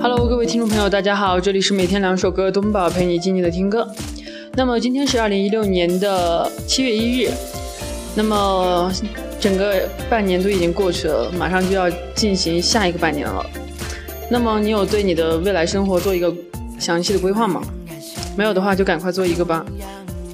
[0.00, 3.86] Hello，各位听众朋友，大家好，这里是每天两首歌，东宝陪你静静的听歌。
[4.54, 7.30] 那么今天是二零一六年的七月一日，
[8.14, 8.92] 那么
[9.40, 13.44] 整个半年都已经过去了，马上就要进行下一个半年了。
[14.30, 16.32] 那么你有对你的未来生活做一个
[16.78, 17.60] 详细的规划吗？
[18.36, 19.66] 没有的话就赶快做一个吧。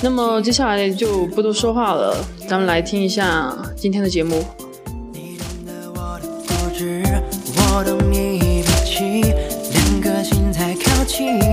[0.00, 2.16] 那么接下来就不多说话了，
[2.46, 4.44] 咱们来听一下今天的节目。
[11.18, 11.47] 才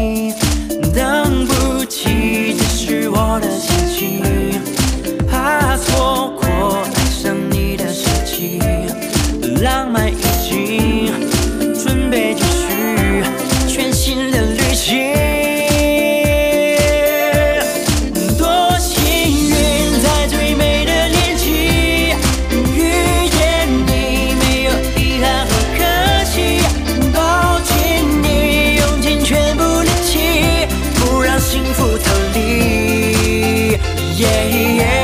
[34.26, 34.95] yeah, yeah.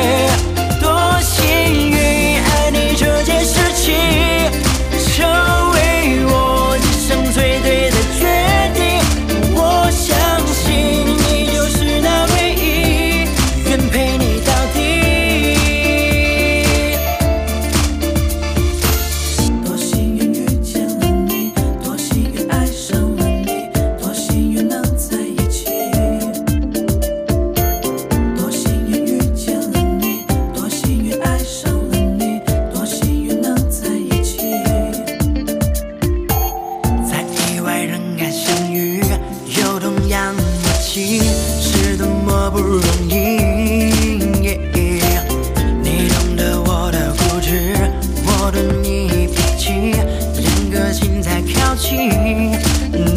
[48.52, 49.94] 的你脾气，
[50.38, 52.10] 两颗心在靠近，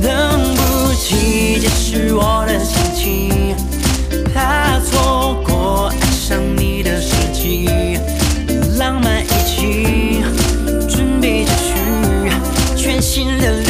[0.01, 3.55] 等不及解释我的心情，
[4.33, 7.69] 怕错过爱上你的时机，
[8.79, 10.23] 浪漫一起
[10.89, 11.75] 准备继续，
[12.77, 13.64] 全新的。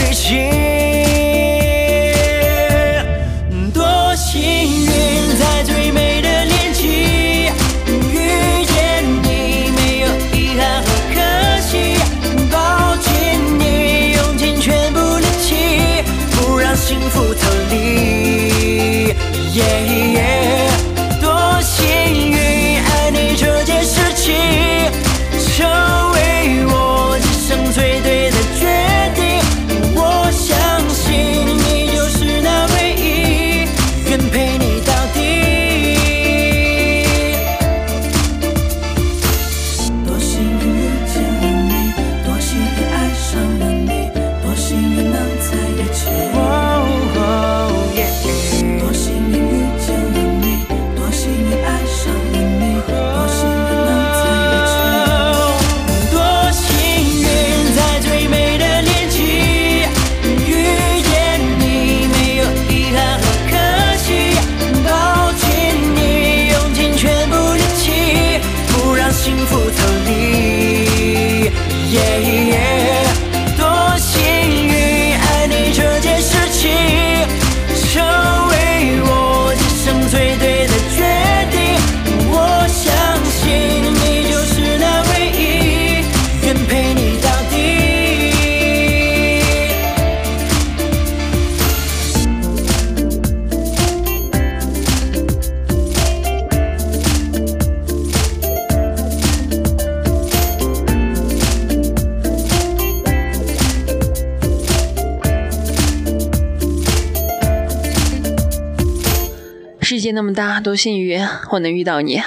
[110.05, 112.21] 界那么大，多幸运我能遇到你。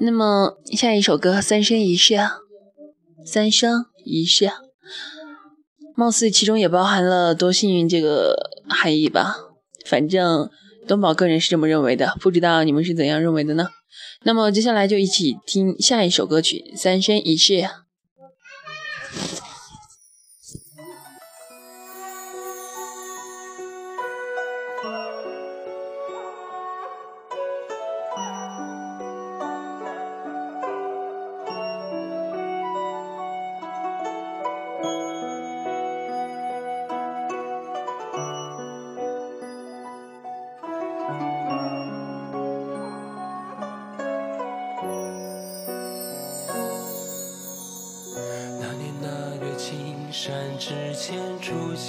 [0.00, 2.12] 那么下一首歌《三生一世》，
[3.24, 4.50] 三生一世，
[5.96, 8.36] 貌似其中也包含了多幸运这个
[8.68, 9.36] 含义吧。
[9.86, 10.50] 反正
[10.86, 13.68] 东宝个人是这么认为的，不知道你们是怎样认为的呢？
[14.24, 17.54] 那么接下来就一起听下一首歌曲《三生一世》。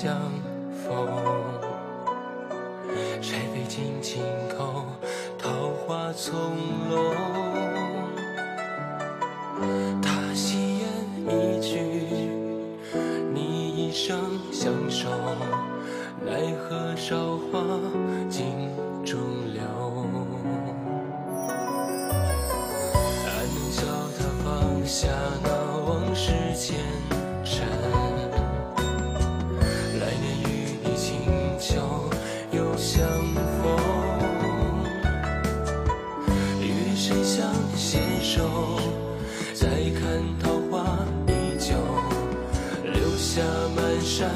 [0.02, 0.16] 相
[0.72, 1.06] 逢
[3.22, 4.86] 柴扉静静扣
[5.38, 6.34] 桃花从
[6.90, 7.39] 楼
[37.00, 37.48] 谁想
[37.78, 38.44] 携手？
[39.54, 40.04] 再看
[40.38, 40.86] 桃花
[41.28, 41.74] 依旧，
[42.84, 43.42] 留下
[43.74, 44.30] 满山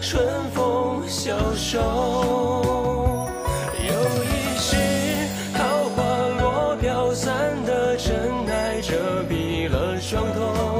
[0.00, 1.78] 春风消瘦。
[3.78, 3.92] 有
[4.24, 4.76] 一世，
[5.54, 6.02] 桃花
[6.40, 7.30] 落飘散
[7.64, 10.79] 的尘埃遮蔽了双瞳，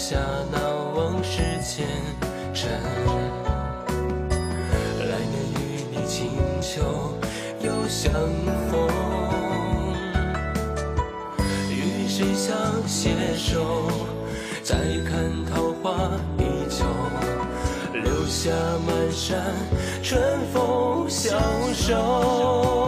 [0.00, 0.16] 下
[0.50, 0.58] 那
[0.96, 1.86] 往事前
[2.54, 2.70] 尘？
[4.98, 6.30] 来年与你清
[6.62, 6.80] 秋
[7.60, 8.10] 又相
[8.70, 8.88] 逢，
[11.68, 12.56] 与谁相
[12.88, 13.90] 携手？
[14.62, 14.74] 再
[15.04, 16.82] 看桃花依旧，
[17.92, 18.50] 留下
[18.86, 19.38] 满山
[20.02, 20.18] 春
[20.50, 21.38] 风消
[21.74, 22.79] 瘦。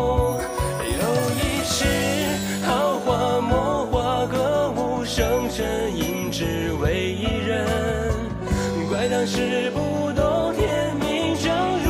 [9.35, 11.51] 是不懂天命峥
[11.87, 11.89] 嵘。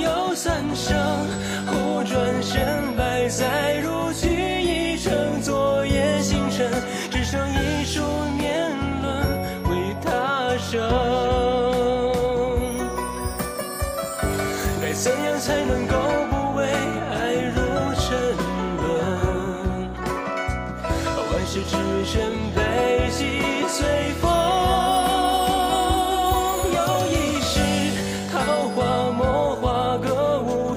[0.00, 0.96] 有三生，
[1.66, 6.70] 忽转身，百载如炬，已成昨夜星辰，
[7.10, 8.00] 只剩一束
[8.38, 8.70] 年
[9.02, 10.80] 轮为他生。
[14.80, 15.94] 该怎样才能够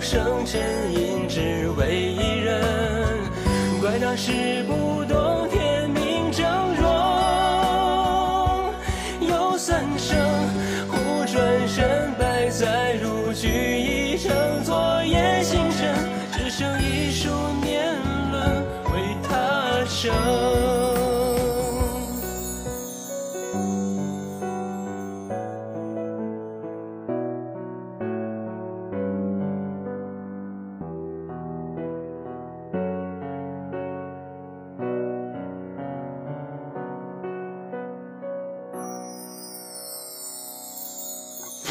[0.07, 0.61] 歌舞升尘，
[0.93, 2.63] 应只为一人。
[3.81, 4.86] 怪当时不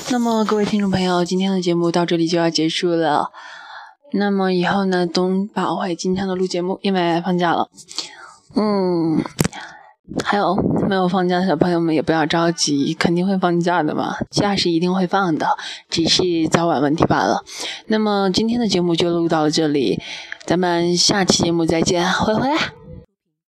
[0.09, 3.33] 那么各位听众朋友，今天的节目到这里就要结束了。
[4.13, 7.69] 那么以后呢，东宝会经常的录节目，因为放假了。
[8.55, 9.21] 嗯，
[10.25, 10.55] 还有
[10.89, 15.49] 没有放假的小朋友们也不要着急，肯定会放假的嘛，假是一定会放的，
[15.91, 17.45] 只是早晚问题罢了。
[17.87, 20.01] 那么今天的节目就录到了这里，
[20.45, 22.49] 咱们下期节目再见，灰灰。